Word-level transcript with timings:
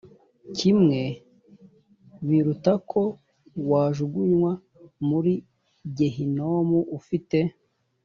kimwe 0.57 0.99
biruta 2.27 2.73
ko 2.89 3.01
wajugunywa 3.69 4.51
muri 5.09 5.33
gehinomu 5.97 6.79
ufite 6.99 7.37